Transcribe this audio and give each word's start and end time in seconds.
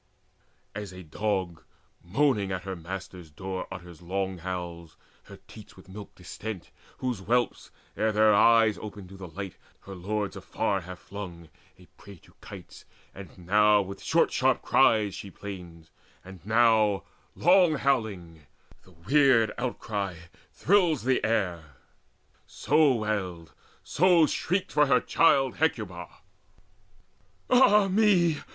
As 0.73 0.91
a 0.93 1.03
dog 1.03 1.63
moaning 2.03 2.51
at 2.51 2.63
her 2.63 2.75
master's 2.75 3.29
door, 3.29 3.67
Utters 3.69 4.01
long 4.01 4.39
howls, 4.39 4.97
her 5.25 5.37
teats 5.47 5.77
with 5.77 5.87
milk 5.87 6.15
distent, 6.15 6.71
Whose 6.97 7.19
whelps, 7.19 7.69
ere 7.95 8.11
their 8.11 8.33
eyes 8.33 8.79
opened 8.79 9.09
to 9.09 9.15
the 9.17 9.27
light, 9.27 9.57
Her 9.81 9.93
lords 9.93 10.35
afar 10.35 10.81
have 10.81 10.97
flung, 10.97 11.49
a 11.77 11.85
prey 11.99 12.15
to 12.15 12.33
kites; 12.41 12.83
And 13.13 13.37
now 13.45 13.83
with 13.83 14.01
short 14.01 14.31
sharp 14.31 14.63
cries 14.63 15.13
she 15.13 15.29
plains, 15.29 15.91
and 16.25 16.43
now 16.43 17.03
Long 17.35 17.75
howling: 17.75 18.47
the 18.81 18.93
weird 18.93 19.51
outcry 19.59 20.15
thrills 20.51 21.03
the 21.03 21.23
air; 21.23 21.75
So 22.47 22.91
wailed 22.95 23.53
and 23.99 24.27
shrieked 24.27 24.71
for 24.71 24.87
her 24.87 24.99
child 24.99 25.57
Hecuba: 25.57 26.07
"Ah 27.51 27.87
me! 27.87 28.39